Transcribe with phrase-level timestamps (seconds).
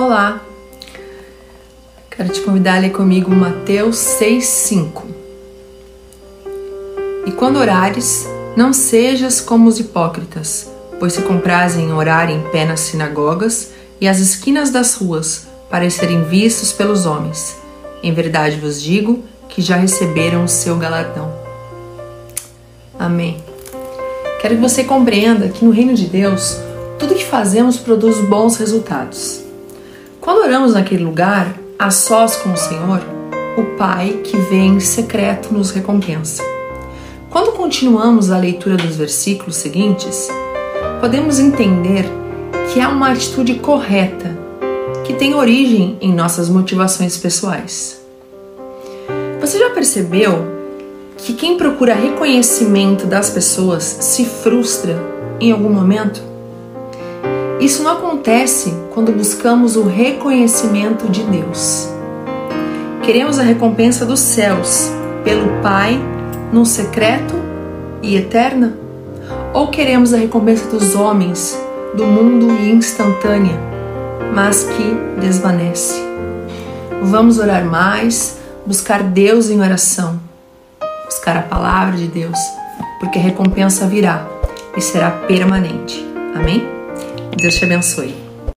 [0.00, 0.40] Olá!
[2.08, 5.02] Quero te convidar a ler comigo Mateus 6,5.
[7.26, 8.24] E quando orares,
[8.56, 14.06] não sejas como os hipócritas, pois se comprazem em orar em pé nas sinagogas e
[14.06, 17.56] às esquinas das ruas, para serem vistos pelos homens.
[18.00, 21.28] Em verdade vos digo que já receberam o seu galardão.
[22.96, 23.42] Amém.
[24.40, 26.56] Quero que você compreenda que no reino de Deus,
[27.00, 29.47] tudo que fazemos produz bons resultados.
[30.28, 33.00] Quando oramos naquele lugar, a sós com o Senhor,
[33.56, 36.42] o Pai que vem em secreto nos recompensa.
[37.30, 40.28] Quando continuamos a leitura dos versículos seguintes,
[41.00, 42.04] podemos entender
[42.70, 44.36] que há uma atitude correta
[45.06, 47.98] que tem origem em nossas motivações pessoais.
[49.40, 50.44] Você já percebeu
[51.16, 54.94] que quem procura reconhecimento das pessoas se frustra
[55.40, 56.27] em algum momento?
[57.60, 61.88] Isso não acontece quando buscamos o reconhecimento de Deus.
[63.02, 64.92] Queremos a recompensa dos céus
[65.24, 66.00] pelo Pai
[66.52, 67.34] no secreto
[68.00, 68.76] e eterna?
[69.52, 71.58] Ou queremos a recompensa dos homens,
[71.96, 73.58] do mundo e instantânea,
[74.32, 76.00] mas que desvanece?
[77.02, 80.20] Vamos orar mais, buscar Deus em oração,
[81.06, 82.38] buscar a palavra de Deus,
[83.00, 84.24] porque a recompensa virá
[84.76, 86.06] e será permanente.
[86.36, 86.77] Amém?
[87.38, 88.27] Deus te abençoe.